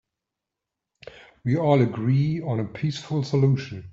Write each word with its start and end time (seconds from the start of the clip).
We 1.45 1.57
all 1.57 1.79
agree 1.83 2.41
on 2.41 2.59
a 2.59 2.65
peaceful 2.65 3.21
solution. 3.21 3.87